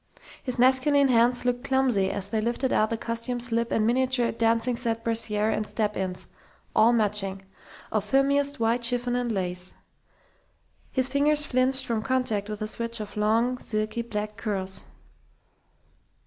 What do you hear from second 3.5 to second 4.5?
and miniature